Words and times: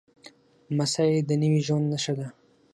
لمسی 0.71 1.11
د 1.27 1.29
نوي 1.41 1.61
ژوند 1.67 1.85
نښه 1.91 2.13
ده. 2.19 2.27